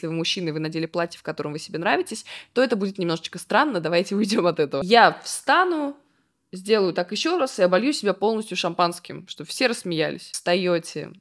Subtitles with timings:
[0.00, 2.98] если вы мужчина, и вы надели платье, в котором вы себе нравитесь, то это будет
[2.98, 4.82] немножечко странно, давайте уйдем от этого.
[4.82, 5.96] Я встану,
[6.52, 10.30] сделаю так еще раз и оболью себя полностью шампанским, чтобы все рассмеялись.
[10.32, 11.12] Встаете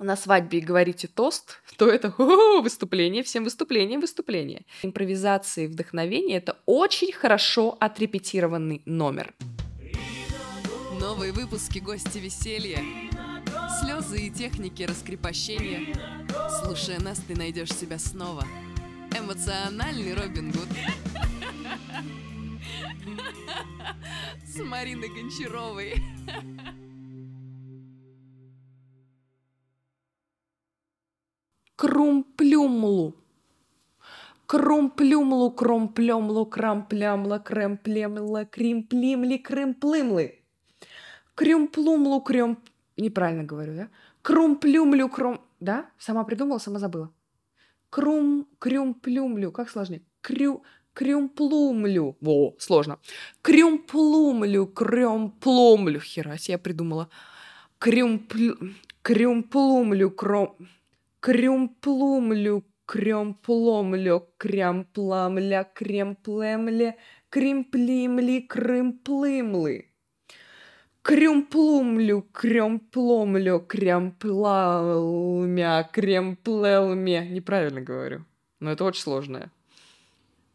[0.00, 4.64] на свадьбе и говорите тост, то это выступление, всем выступление, выступление.
[4.82, 9.34] Импровизация и вдохновение— это очень хорошо отрепетированный номер.
[10.98, 12.82] Новые выпуски «Гости веселья».
[13.80, 15.94] Слезы и техники раскрепощения.
[16.62, 18.44] Слушая нас, ты найдешь себя снова.
[19.18, 20.68] Эмоциональный Робин Гуд.
[24.46, 26.02] С Мариной Гончаровой.
[31.76, 33.16] Крумплюмлу.
[34.46, 40.38] Крумплюмлу, кромплемлу, крамплямла, кремплемла, кримплимли, крымплымлы.
[41.34, 42.58] Крюмплумлу, крем...
[42.96, 43.88] Неправильно говорю, да?
[44.22, 45.40] Крумплюмлю, кром...
[45.60, 45.90] Да?
[45.98, 47.10] Сама придумала, сама забыла.
[47.90, 49.52] Крум, крюмплюмлю.
[49.52, 50.02] Как сложнее?
[50.20, 50.62] Крю,
[50.92, 52.16] крюмплумлю.
[52.20, 52.98] Во, сложно.
[53.42, 56.00] Крюмплумлю, крюмплумлю.
[56.00, 57.08] Хера себе я придумала.
[57.78, 58.56] Крюмплю,
[59.02, 60.56] крюмплумлю, кром...
[61.20, 66.96] Крюмплумлю, крёмпломлю, крямпламля, кремплемле,
[67.30, 69.93] кримплимли, крымплымлы.
[71.04, 74.22] Крюмплумлю, крёмпломлю, крямпламя,
[75.92, 77.28] кремплелме.
[77.28, 78.24] Неправильно говорю,
[78.58, 79.50] но это очень сложное.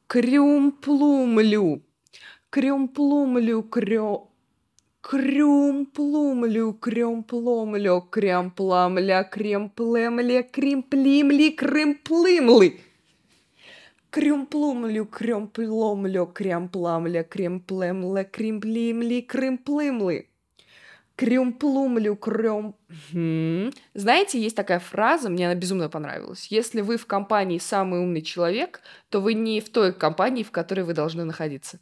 [0.08, 1.84] Крюмплумлю,
[2.50, 4.28] крюмплумлю, крё...
[5.02, 12.80] Крюмплумлю, крёмпломлю, крямпламля, кремплемле, кримплимли, крымплымлы.
[14.10, 20.26] Крюмплумлю, крёмпломлю, крямпламля, кремплемле, кримплимли, крымплымлы.
[21.20, 22.76] Крюмплумлю, крем...
[23.12, 23.74] Хм.
[23.94, 26.48] Знаете, есть такая фраза, мне она безумно понравилась.
[26.50, 30.86] Если вы в компании самый умный человек, то вы не в той компании, в которой
[30.86, 31.82] вы должны находиться.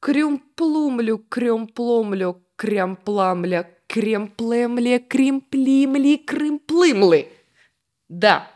[0.00, 7.28] Крюмплумлю, крёмпломлю, крямпламля, кремплемле, кримплимли, крымплымлы.
[8.08, 8.50] Да,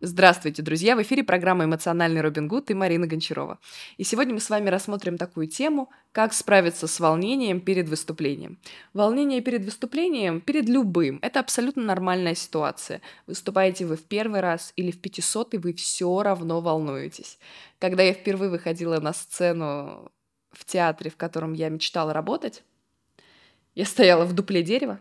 [0.00, 0.94] Здравствуйте, друзья!
[0.94, 3.58] В эфире программа «Эмоциональный Робин Гуд» и Марина Гончарова.
[3.96, 8.60] И сегодня мы с вами рассмотрим такую тему, как справиться с волнением перед выступлением.
[8.94, 13.00] Волнение перед выступлением, перед любым, это абсолютно нормальная ситуация.
[13.26, 17.40] Выступаете вы в первый раз или в пятисотый, вы все равно волнуетесь.
[17.80, 20.12] Когда я впервые выходила на сцену
[20.52, 22.62] в театре, в котором я мечтала работать,
[23.74, 25.00] я стояла в дупле дерева,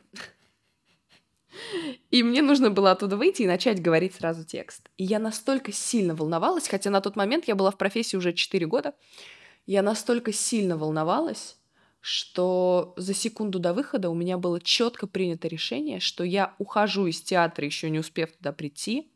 [2.12, 4.90] и мне нужно было оттуда выйти и начать говорить сразу текст.
[4.98, 8.66] И я настолько сильно волновалась, хотя на тот момент я была в профессии уже 4
[8.66, 8.94] года,
[9.66, 11.58] я настолько сильно волновалась,
[12.00, 17.22] что за секунду до выхода у меня было четко принято решение, что я ухожу из
[17.22, 19.12] театра, еще не успев туда прийти,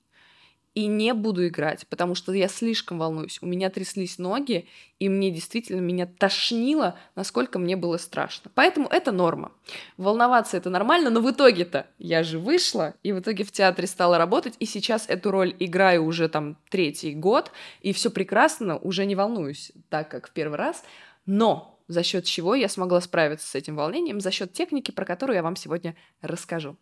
[0.74, 3.40] и не буду играть, потому что я слишком волнуюсь.
[3.42, 4.68] У меня тряслись ноги,
[5.00, 8.52] и мне действительно меня тошнило, насколько мне было страшно.
[8.56, 9.52] Поэтому это норма.
[9.98, 14.18] Волноваться это нормально, но в итоге-то я же вышла, и в итоге в театре стала
[14.18, 17.52] работать, и сейчас эту роль играю уже там третий год,
[17.82, 20.84] и все прекрасно, уже не волнуюсь так, как в первый раз.
[21.26, 25.36] Но за счет чего я смогла справиться с этим волнением, за счет техники, про которую
[25.36, 26.78] я вам сегодня расскажу.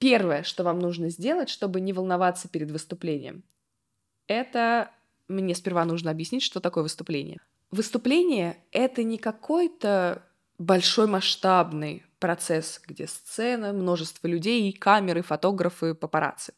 [0.00, 3.44] Первое, что вам нужно сделать, чтобы не волноваться перед выступлением,
[4.26, 4.90] это
[5.28, 7.38] мне сперва нужно объяснить, что такое выступление.
[7.70, 10.24] Выступление— это не какой-то
[10.58, 16.54] большой масштабный процесс, где сцена, множество людей, камеры, фотографы, папарацци.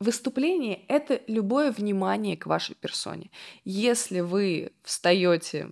[0.00, 3.30] Выступление— это любое внимание к вашей персоне.
[3.64, 5.70] Если вы встаете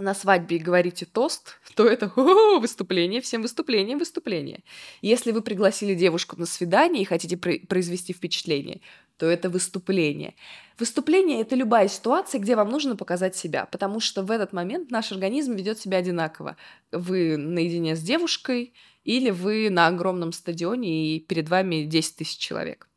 [0.00, 4.62] на свадьбе говорите тост, то это выступление, всем выступление, выступление.
[5.02, 8.80] Если вы пригласили девушку на свидание и хотите произвести впечатление,
[9.16, 10.34] то это выступление.
[10.78, 15.12] Выступление— это любая ситуация, где вам нужно показать себя, потому что в этот момент наш
[15.12, 16.56] организм ведет себя одинаково.
[16.90, 18.72] Вы наедине с девушкой
[19.04, 22.88] или вы на огромном стадионе и перед вами 10 тысяч человек.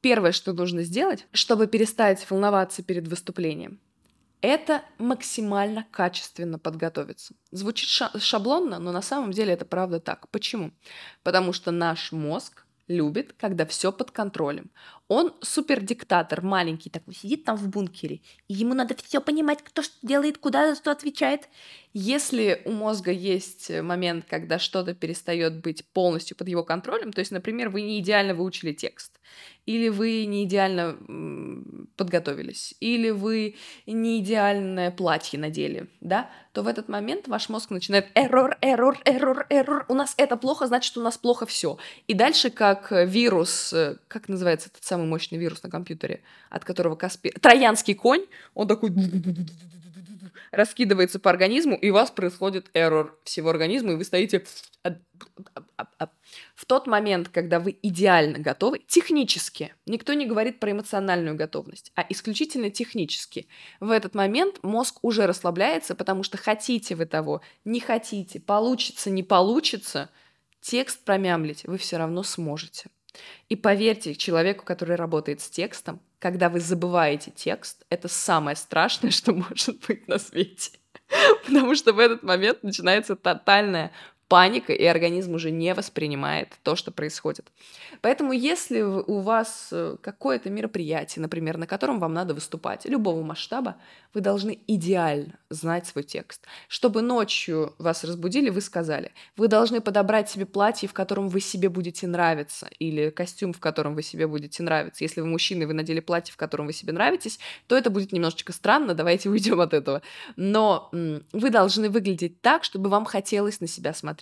[0.00, 3.80] Первое, что нужно сделать, чтобы перестать волноваться перед выступлением,
[4.44, 7.34] это максимально качественно подготовиться.
[7.50, 10.28] Звучит шаблонно, но на самом деле это правда так.
[10.28, 10.72] Почему?
[11.22, 14.70] Потому что наш мозг любит, когда все под контролем.
[15.08, 19.94] Он супердиктатор, маленький, такой сидит там в бункере, и ему надо все понимать, кто что
[20.00, 21.48] делает, куда за что отвечает.
[21.92, 27.32] Если у мозга есть момент, когда что-то перестает быть полностью под его контролем, то есть,
[27.32, 29.20] например, вы не идеально выучили текст,
[29.66, 30.98] или вы не идеально
[31.96, 33.56] подготовились, или вы
[33.86, 39.46] не идеальное платье надели, да, то в этот момент ваш мозг начинает эррор, эррор, эррор,
[39.48, 41.78] эррор, у нас это плохо, значит, у нас плохо все.
[42.06, 46.96] И дальше как вирус, э, как называется этот самый мощный вирус на компьютере, от которого
[46.96, 47.30] Каспи...
[47.30, 48.92] Троянский конь, он такой
[50.50, 54.44] раскидывается по организму, и у вас происходит эррор всего организма, и вы стоите
[56.54, 62.04] в тот момент, когда вы идеально готовы, технически, никто не говорит про эмоциональную готовность, а
[62.08, 63.46] исключительно технически,
[63.80, 69.22] в этот момент мозг уже расслабляется, потому что хотите вы того, не хотите, получится, не
[69.22, 70.10] получится,
[70.60, 72.90] текст промямлить вы все равно сможете.
[73.48, 79.32] И поверьте человеку, который работает с текстом, когда вы забываете текст, это самое страшное, что
[79.32, 80.78] может быть на свете.
[81.44, 83.92] Потому что в этот момент начинается тотальная
[84.28, 87.52] паника, и организм уже не воспринимает то, что происходит.
[88.00, 93.76] Поэтому если у вас э, какое-то мероприятие, например, на котором вам надо выступать, любого масштаба,
[94.14, 96.46] вы должны идеально знать свой текст.
[96.68, 99.12] Чтобы ночью вас разбудили, вы сказали.
[99.36, 103.94] Вы должны подобрать себе платье, в котором вы себе будете нравиться, или костюм, в котором
[103.94, 105.04] вы себе будете нравиться.
[105.04, 108.52] Если вы мужчина, вы надели платье, в котором вы себе нравитесь, то это будет немножечко
[108.52, 110.02] странно, давайте уйдем от этого.
[110.36, 114.13] Но вы должны выглядеть так, чтобы вам хотелось на себя смотреть.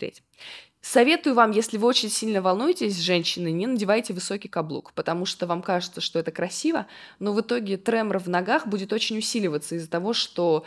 [0.83, 5.62] Советую вам, если вы очень сильно волнуетесь, женщины, не надевайте высокий каблук, потому что вам
[5.62, 6.87] кажется, что это красиво,
[7.21, 10.67] но в итоге тремор в ногах будет очень усиливаться из-за того, что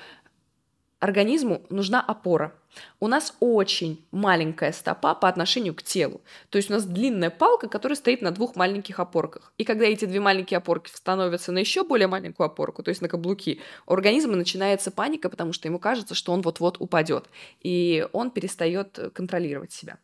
[1.05, 2.53] организму нужна опора.
[2.99, 6.21] У нас очень маленькая стопа по отношению к телу.
[6.49, 9.53] То есть у нас длинная палка, которая стоит на двух маленьких опорках.
[9.57, 13.07] И когда эти две маленькие опорки становятся на еще более маленькую опорку, то есть на
[13.07, 17.29] каблуки, у организма начинается паника, потому что ему кажется, что он вот-вот упадет.
[17.61, 19.99] И он перестает контролировать себя.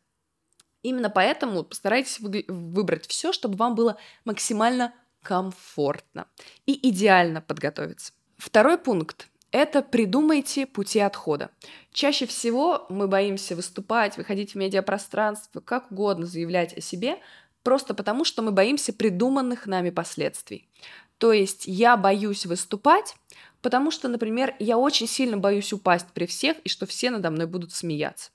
[0.83, 4.94] Именно поэтому постарайтесь выбрать все, чтобы вам было максимально
[5.24, 6.27] комфортно
[6.65, 8.13] и идеально подготовиться.
[8.38, 11.51] Второй пункт это придумайте пути отхода.
[11.92, 17.18] Чаще всего мы боимся выступать, выходить в медиапространство, как угодно заявлять о себе,
[17.63, 20.69] просто потому что мы боимся придуманных нами последствий.
[21.18, 23.15] То есть я боюсь выступать,
[23.62, 27.45] потому что, например, я очень сильно боюсь упасть при всех и что все надо мной
[27.45, 28.31] будут смеяться.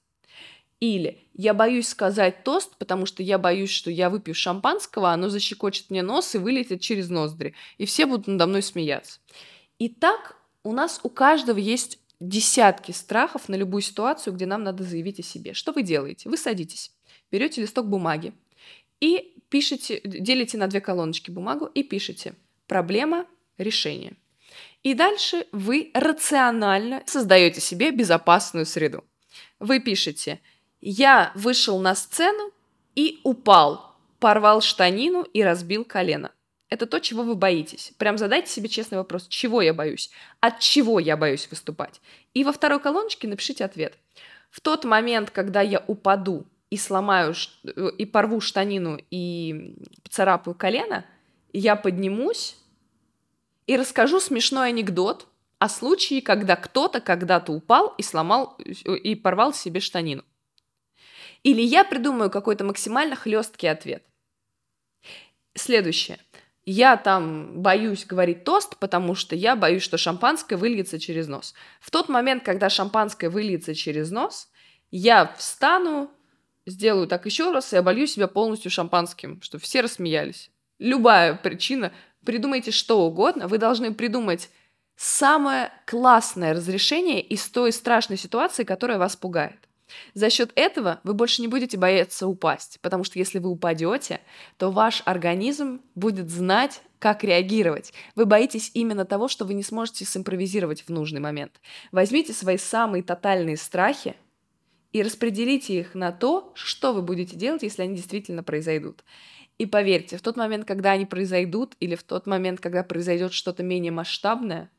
[0.79, 5.89] Или я боюсь сказать тост, потому что я боюсь, что я выпью шампанского, оно защекочет
[5.89, 9.19] мне нос и вылетит через ноздри, и все будут надо мной смеяться.
[9.79, 10.37] И так
[10.67, 15.23] у нас у каждого есть десятки страхов на любую ситуацию, где нам надо заявить о
[15.23, 15.55] себе.
[15.55, 16.29] Что вы делаете?
[16.29, 16.91] Вы садитесь,
[17.31, 18.33] берете листок бумаги
[19.01, 22.35] и пишете, делите на две колоночки бумагу и пишете
[22.67, 23.27] проблема,
[23.59, 24.15] решение.
[24.83, 29.05] И дальше вы рационально создаете себе безопасную среду.
[29.61, 30.41] Вы пишете
[30.81, 32.51] «Я вышел на сцену
[32.97, 36.33] и упал, порвал штанину и разбил колено».
[36.69, 37.93] Это то, чего вы боитесь.
[37.97, 40.11] Прям задайте себе честный вопрос, чего я боюсь,
[40.41, 42.01] от чего я боюсь выступать.
[42.35, 43.97] И во второй колоночке напишите ответ.
[44.51, 47.35] В тот момент, когда я упаду и сломаю,
[47.99, 49.77] и порву штанину и
[50.11, 51.05] царапаю колено,
[51.53, 52.57] я поднимусь
[53.67, 55.29] и расскажу смешной анекдот
[55.59, 60.25] о случае, когда кто-то когда-то упал и сломал и порвал себе штанину.
[61.45, 64.05] Или я придумаю какой-то максимально хлесткий ответ.
[65.55, 66.19] Следующее
[66.67, 71.55] я там боюсь говорить тост, потому что я боюсь, что шампанское выльется через нос.
[71.81, 74.51] В тот момент, когда шампанское выльется через нос,
[74.91, 76.11] я встану,
[76.67, 80.51] сделаю так еще раз и оболью себя полностью шампанским, чтобы все рассмеялись.
[80.81, 81.93] Любая причина,
[82.25, 84.51] придумайте что угодно, вы должны придумать
[84.97, 89.69] самое классное разрешение из той страшной ситуации, которая вас пугает.
[90.15, 94.21] За счет этого вы больше не будете бояться упасть, потому что если вы упадете,
[94.57, 97.93] то ваш организм будет знать, как реагировать.
[98.15, 101.61] Вы боитесь именно того, что вы не сможете симпровизировать в нужный момент.
[101.93, 104.17] Возьмите свои самые тотальные страхи
[104.93, 109.05] и распределите их на то, что вы будете делать, если они действительно произойдут.
[109.59, 113.63] И поверьте, в тот момент, когда они произойдут, или в тот момент, когда произойдет что-то
[113.63, 114.71] менее масштабное,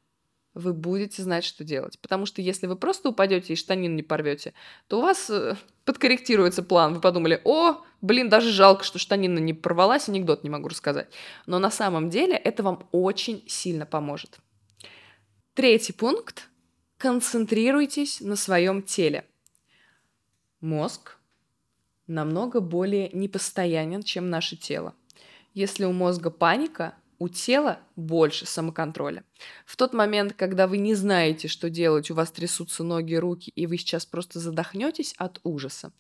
[0.58, 2.00] вы будете знать, что делать.
[2.00, 4.54] Потому что если вы просто упадете и штанин не порвете,
[4.88, 6.96] то у вас э, подкорректируется план.
[6.96, 11.08] Вы подумали, о, блин, даже жалко, что штанина не порвалась, анекдот не могу рассказать.
[11.46, 14.40] Но на самом деле это вам очень сильно поможет.
[15.54, 16.50] Третий пункт.
[16.98, 19.26] Концентрируйтесь на своем теле.
[20.60, 21.18] Мозг
[22.08, 24.96] намного более непостоянен, чем наше тело.
[25.54, 29.24] Если у мозга паника, у тела больше самоконтроля.
[29.66, 33.66] В тот момент, когда вы не знаете, что делать, у вас трясутся ноги, руки, и
[33.68, 35.92] вы сейчас просто задохнетесь от ужаса,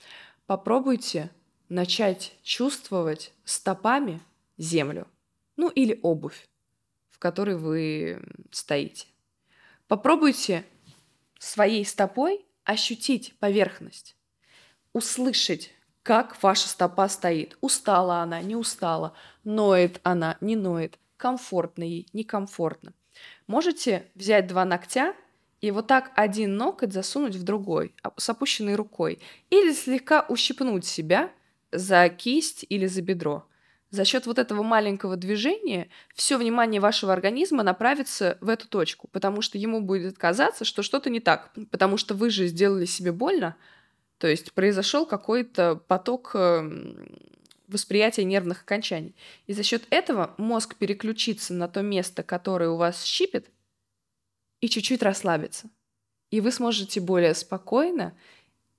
[0.46, 1.32] попробуйте
[1.70, 4.22] начать чувствовать стопами
[4.58, 5.08] землю,
[5.56, 6.48] ну или обувь.
[7.10, 8.22] в которой вы
[8.52, 9.08] стоите.
[9.88, 10.64] Попробуйте
[11.40, 14.16] своей стопой ощутить поверхность,
[14.94, 15.72] услышать,
[16.04, 17.58] как ваша стопа стоит.
[17.60, 22.94] Устала она, не устала, ноет она, не ноет, комфортно ей, некомфортно.
[23.48, 25.16] Можете взять два ногтя
[25.62, 29.20] и вот так один ноготь засунуть в другой, с опущенной рукой,
[29.50, 31.32] или слегка ущипнуть себя
[31.72, 33.46] за кисть или за бедро.
[33.90, 39.42] За счет вот этого маленького движения все внимание вашего организма направится в эту точку, потому
[39.42, 43.56] что ему будет казаться, что что-то не так, потому что вы же сделали себе больно,
[44.18, 47.08] то есть произошел какой-то поток эм,
[47.68, 49.16] восприятия нервных окончаний.
[49.46, 53.50] И за счет этого мозг переключится на то место, которое у вас щипет,
[54.62, 55.70] и чуть-чуть расслабится.
[56.32, 58.18] И вы сможете более спокойно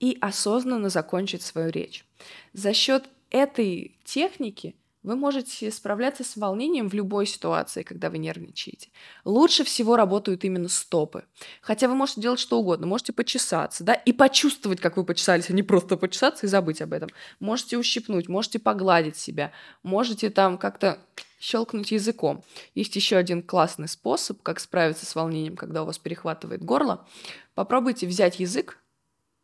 [0.01, 2.05] и осознанно закончить свою речь.
[2.53, 8.91] За счет этой техники вы можете справляться с волнением в любой ситуации, когда вы нервничаете.
[9.25, 11.25] Лучше всего работают именно стопы.
[11.61, 12.87] Хотя вы можете делать что угодно.
[12.87, 16.93] Можете почесаться, да, и почувствовать, как вы почесались, а не просто почесаться и забыть об
[16.93, 17.11] этом.
[17.41, 19.53] Можете ущипнуть, можете погладить себя,
[19.83, 20.99] можете там как-то
[21.41, 22.43] щелкнуть языком.
[22.75, 27.07] Есть еще один классный способ, как справиться с волнением, когда у вас перехватывает горло.
[27.55, 28.79] Попробуйте взять язык,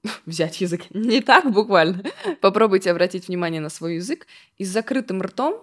[0.26, 2.02] взять язык, не так буквально.
[2.40, 4.26] Попробуйте обратить внимание на свой язык
[4.58, 5.62] и с закрытым ртом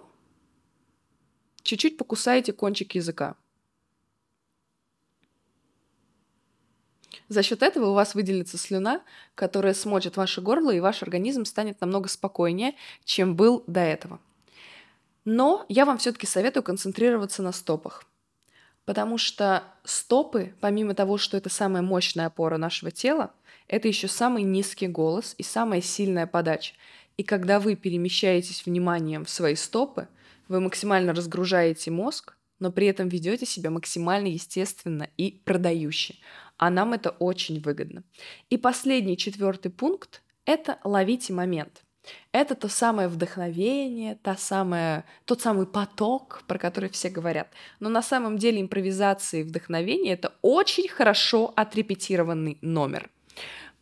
[1.62, 3.36] чуть-чуть покусайте кончик языка.
[7.28, 9.02] За счет этого у вас выделится слюна,
[9.34, 14.20] которая смочит ваше горло, и ваш организм станет намного спокойнее, чем был до этого.
[15.24, 18.04] Но я вам все-таки советую концентрироваться на стопах.
[18.84, 23.32] Потому что стопы, помимо того, что это самая мощная опора нашего тела,
[23.68, 26.74] это еще самый низкий голос и самая сильная подача.
[27.16, 30.08] И когда вы перемещаетесь вниманием в свои стопы,
[30.48, 36.16] вы максимально разгружаете мозг, но при этом ведете себя максимально естественно и продающе.
[36.56, 38.04] А нам это очень выгодно.
[38.50, 41.82] И последний, четвертый пункт– это ловите момент–
[42.32, 47.48] это то самое вдохновение, та самая, тот самый поток, про который все говорят.
[47.80, 53.10] Но на самом деле импровизация и вдохновение— это очень хорошо отрепетированный номер.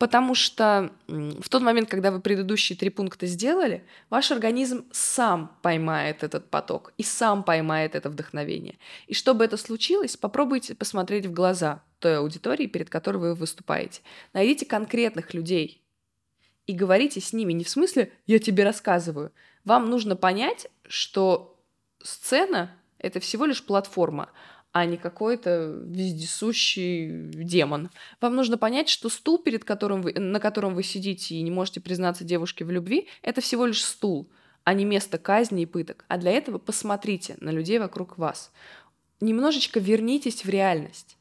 [0.00, 6.24] Потому что в тот момент, когда вы предыдущие три пункта сделали, ваш организм сам поймает
[6.24, 8.78] этот поток и сам поймает это вдохновение.
[9.08, 14.00] И чтобы это случилось, попробуйте посмотреть в глаза той аудитории, перед которой вы выступаете.
[14.32, 15.82] Найдите конкретных людей,
[16.66, 19.32] и говорите с ними не в смысле «я тебе рассказываю».
[19.66, 21.60] Вам нужно понять, что
[22.02, 24.30] сцена— это всего лишь платформа,
[24.72, 27.90] а не какой-то вездесущий демон.
[28.20, 31.80] Вам нужно понять, что стул, перед которым вы, на котором вы сидите и не можете
[31.80, 34.30] признаться девушке в любви, это всего лишь стул,
[34.64, 36.04] а не место казни и пыток.
[36.08, 38.52] А для этого посмотрите на людей вокруг вас.
[39.20, 41.16] Немножечко вернитесь в реальность.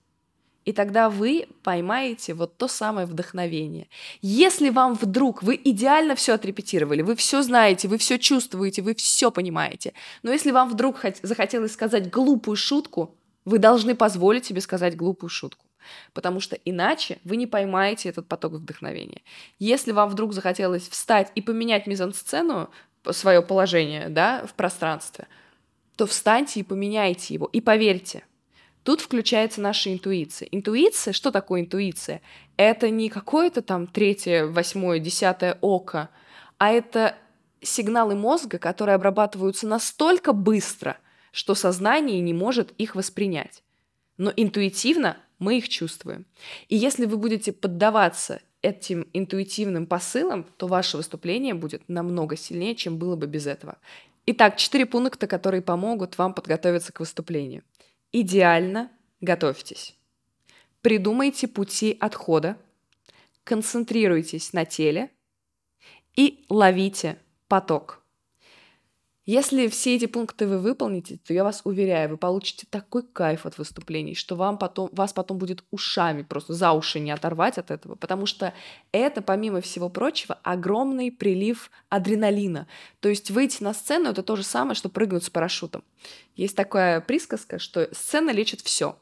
[0.65, 3.87] И тогда вы поймаете вот то самое вдохновение.
[4.21, 9.31] Если вам вдруг вы идеально все отрепетировали, вы все знаете, вы все чувствуете, вы все
[9.31, 13.15] понимаете, но если вам вдруг захотелось сказать глупую шутку,
[13.45, 15.65] вы должны позволить себе сказать глупую шутку.
[16.13, 19.21] Потому что иначе вы не поймаете этот поток вдохновения.
[19.59, 22.69] Если вам вдруг захотелось встать и поменять мизансцену,
[23.11, 25.27] свое положение да, в пространстве,
[25.95, 27.47] то встаньте и поменяйте его.
[27.47, 28.23] И поверьте,
[28.83, 30.47] Тут включается наша интуиция.
[30.51, 32.21] Интуиция, что такое интуиция?
[32.57, 36.09] Это не какое-то там третье, восьмое, десятое око,
[36.57, 37.15] а это
[37.61, 40.97] сигналы мозга, которые обрабатываются настолько быстро,
[41.31, 43.63] что сознание не может их воспринять.
[44.17, 46.25] Но интуитивно мы их чувствуем.
[46.67, 52.97] И если вы будете поддаваться этим интуитивным посылам, то ваше выступление будет намного сильнее, чем
[52.97, 53.77] было бы без этого.
[54.25, 57.63] Итак, четыре пункта, которые помогут вам подготовиться к выступлению.
[58.11, 59.95] Идеально готовьтесь.
[60.81, 62.57] Придумайте пути отхода,
[63.43, 65.09] концентрируйтесь на теле
[66.15, 67.17] и ловите
[67.47, 67.98] поток.
[69.31, 73.59] Если все эти пункты вы выполните, то я вас уверяю, вы получите такой кайф от
[73.59, 77.93] выступлений, что вам потом, вас потом будет ушами просто за уши не оторвать от этого,
[77.93, 78.55] потому что
[78.91, 82.65] это, помимо всего прочего, огромный прилив адреналина.
[83.01, 85.83] То есть выйти на сцену— это то же самое, что прыгнуть с парашютом.
[86.35, 88.97] Есть такая присказка, что сцена лечит все.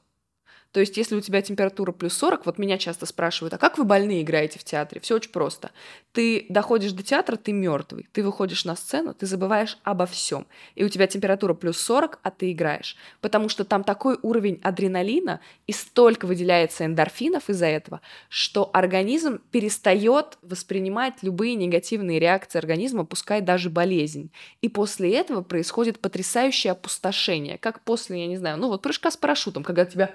[0.72, 3.84] То есть, если у тебя температура плюс 40, вот меня часто спрашивают, а как вы
[3.84, 5.02] больные играете в театре?
[5.02, 5.72] Все очень просто.
[6.12, 8.08] Ты доходишь до театра, ты мертвый.
[8.12, 10.48] Ты выходишь на сцену, ты забываешь обо всем.
[10.76, 12.96] И у тебя температура плюс 40, а ты играешь.
[13.22, 20.38] Потому что там такой уровень адреналина и столько выделяется эндорфинов из-за этого, что организм перестает
[20.42, 24.32] воспринимать любые негативные реакции организма, пускай даже болезнь.
[24.62, 29.18] И после этого происходит потрясающее опустошение, как после, я не знаю, ну вот прыжка с
[29.18, 30.12] парашютом, когда тебя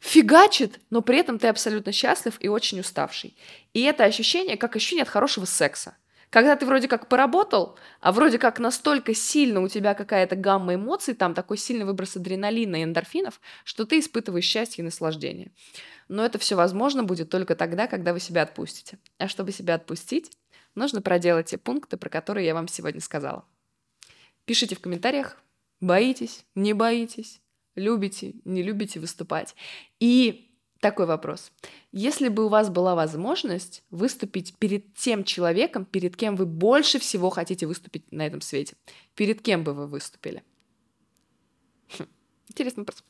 [0.00, 3.36] фигачит, но при этом ты абсолютно счастлив и очень уставший.
[3.72, 5.96] И это ощущение, как ощущение от хорошего секса.
[6.30, 11.14] Когда ты вроде как поработал, а вроде как настолько сильно у тебя какая-то гамма эмоций,
[11.14, 15.52] там такой сильный выброс адреналина и эндорфинов, что ты испытываешь счастье и наслаждение.
[16.08, 18.98] Но это все возможно будет только тогда, когда вы себя отпустите.
[19.16, 20.30] А чтобы себя отпустить,
[20.74, 23.46] нужно проделать те пункты, про которые я вам сегодня сказала.
[24.44, 25.38] Пишите в комментариях,
[25.80, 27.40] боитесь, не боитесь,
[27.78, 29.54] любите, не любите выступать.
[30.00, 30.48] И
[30.80, 31.52] такой вопрос.
[31.92, 37.30] Если бы у вас была возможность выступить перед тем человеком, перед кем вы больше всего
[37.30, 38.76] хотите выступить на этом свете,
[39.14, 40.42] перед кем бы вы выступили?
[41.98, 42.06] Хм,
[42.48, 43.04] интересный вопрос.